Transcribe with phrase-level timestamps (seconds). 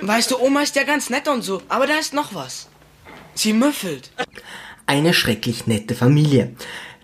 [0.00, 2.68] Weißt du, Oma ist ja ganz nett und so, aber da ist noch was.
[3.34, 4.10] Sie müffelt.
[4.86, 6.54] Eine schrecklich nette Familie.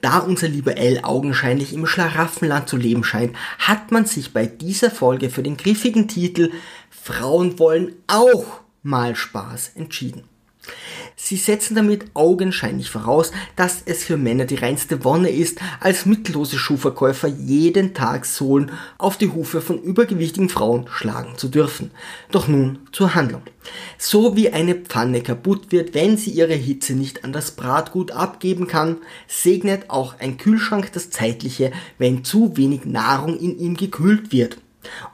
[0.00, 4.90] Da unser lieber L augenscheinlich im Schlaraffenland zu leben scheint, hat man sich bei dieser
[4.90, 6.53] Folge für den griffigen Titel
[6.90, 10.24] Frauen wollen auch mal Spaß entschieden.
[11.17, 16.59] Sie setzen damit augenscheinlich voraus, dass es für Männer die reinste Wonne ist, als mittellose
[16.59, 21.92] Schuhverkäufer jeden Tag Sohlen auf die Hufe von übergewichtigen Frauen schlagen zu dürfen.
[22.30, 23.42] Doch nun zur Handlung.
[23.96, 28.66] So wie eine Pfanne kaputt wird, wenn sie ihre Hitze nicht an das Bratgut abgeben
[28.66, 34.59] kann, segnet auch ein Kühlschrank das Zeitliche, wenn zu wenig Nahrung in ihm gekühlt wird.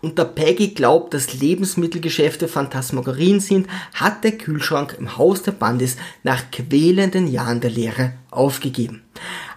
[0.01, 5.97] Und da Peggy glaubt, dass Lebensmittelgeschäfte Phantasmagorien sind, hat der Kühlschrank im Haus der Bandis
[6.23, 9.03] nach quälenden Jahren der Lehre aufgegeben.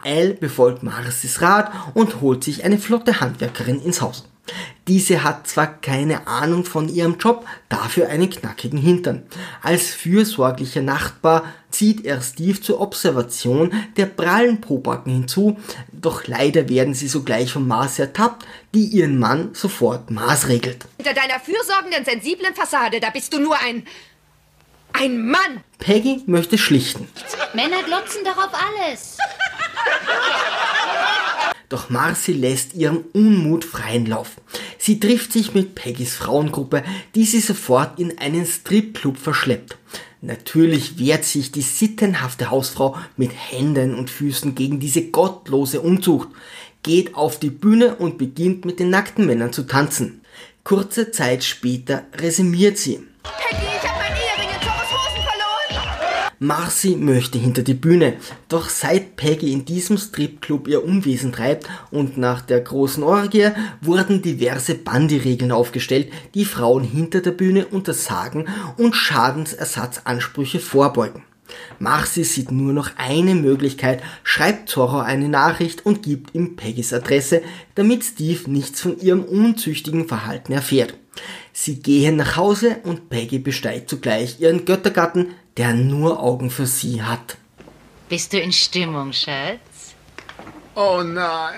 [0.03, 4.25] Al befolgt Marcis Rat und holt sich eine flotte Handwerkerin ins Haus.
[4.87, 9.23] Diese hat zwar keine Ahnung von ihrem Job, dafür einen knackigen Hintern.
[9.61, 15.57] Als fürsorglicher Nachbar zieht er Steve zur Observation der prallen Pobacken hinzu,
[15.91, 20.85] doch leider werden sie sogleich von Mars ertappt, die ihren Mann sofort maßregelt.
[20.97, 23.85] Hinter deiner fürsorgenden, sensiblen Fassade, da bist du nur ein...
[24.93, 25.63] ein Mann!
[25.79, 27.07] Peggy möchte schlichten.
[27.53, 29.17] Männer glotzen doch auf alles.
[31.69, 34.33] Doch Marcy lässt ihrem Unmut freien Lauf.
[34.77, 36.83] Sie trifft sich mit Peggys Frauengruppe,
[37.15, 39.77] die sie sofort in einen Stripclub verschleppt.
[40.25, 46.29] Natürlich wehrt sich die sittenhafte Hausfrau mit Händen und Füßen gegen diese gottlose Unzucht,
[46.81, 50.21] geht auf die Bühne und beginnt mit den nackten Männern zu tanzen.
[50.63, 53.03] Kurze Zeit später resümiert sie.
[53.23, 53.62] Peggy,
[56.43, 58.17] Marcy möchte hinter die Bühne,
[58.49, 64.21] doch seit Peggy in diesem Stripclub ihr Unwesen treibt und nach der großen Orgie wurden
[64.21, 71.23] diverse Bandy-Regeln aufgestellt, die Frauen hinter der Bühne untersagen und Schadensersatzansprüche vorbeugen.
[71.79, 77.41] Marcy sieht nur noch eine Möglichkeit, schreibt Zorro eine Nachricht und gibt ihm Peggys Adresse,
[77.75, 80.95] damit Steve nichts von ihrem unzüchtigen Verhalten erfährt.
[81.51, 87.01] Sie gehen nach Hause und Peggy besteigt zugleich ihren Göttergatten, der nur Augen für sie
[87.03, 87.37] hat.
[88.09, 89.95] Bist du in Stimmung, Schatz?
[90.75, 91.55] Oh nein.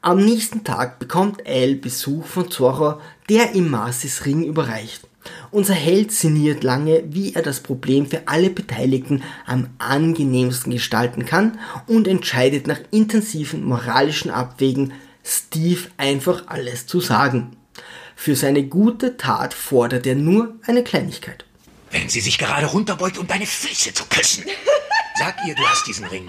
[0.00, 5.08] Am nächsten Tag bekommt Al Besuch von Zorro, der ihm Marcis Ring überreicht.
[5.50, 11.58] Unser Held sinniert lange, wie er das Problem für alle Beteiligten am angenehmsten gestalten kann
[11.86, 14.92] und entscheidet nach intensiven moralischen Abwägen,
[15.24, 17.56] Steve einfach alles zu sagen.
[18.16, 21.44] Für seine gute Tat fordert er nur eine Kleinigkeit.
[21.90, 24.44] Wenn sie sich gerade runterbeugt, um deine Füße zu küssen.
[25.18, 26.26] Sag ihr, du hast diesen Ring.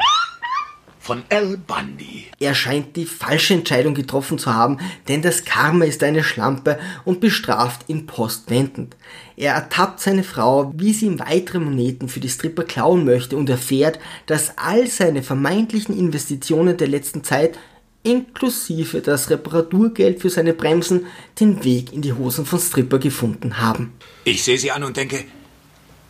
[0.99, 2.25] Von Al Bundy.
[2.39, 7.19] Er scheint die falsche Entscheidung getroffen zu haben, denn das Karma ist eine Schlampe und
[7.19, 8.95] bestraft ihn postwendend.
[9.37, 13.49] Er ertappt seine Frau, wie sie ihm weitere Moneten für die Stripper klauen möchte und
[13.49, 17.59] erfährt, dass all seine vermeintlichen Investitionen der letzten Zeit
[18.05, 21.07] inklusive das Reparaturgeld für seine Bremsen
[21.39, 23.93] den Weg in die Hosen von Stripper gefunden haben.
[24.23, 25.25] Ich sehe sie an und denke,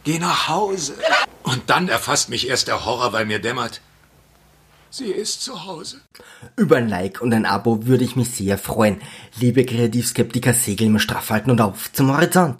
[0.03, 0.93] geh nach Hause.
[1.43, 3.81] Und dann erfasst mich erst der Horror, weil mir dämmert,
[4.89, 6.01] sie ist zu Hause.
[6.55, 9.01] Über ein Like und ein Abo würde ich mich sehr freuen.
[9.39, 12.53] Liebe Kreativskeptiker, segeln wir straff halten und auf zum Horizont.